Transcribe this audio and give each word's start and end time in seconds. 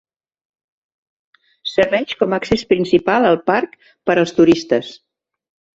Serveix 1.73 2.15
com 2.23 2.33
a 2.37 2.41
accés 2.41 2.67
principal 2.75 3.29
al 3.31 3.39
parc 3.53 3.79
per 4.09 4.19
als 4.21 4.37
turistes. 4.41 4.95